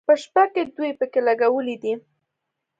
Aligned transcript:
په 0.07 0.13
شپه 0.21 0.43
کې 0.53 0.61
ډیوې 0.75 0.89
پکې 0.99 1.19
لګولې 1.27 1.75
دي. 1.83 1.93